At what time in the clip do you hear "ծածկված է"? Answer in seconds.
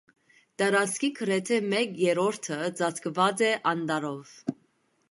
2.81-3.55